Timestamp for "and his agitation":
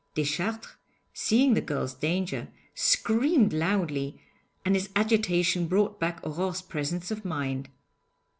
4.65-5.67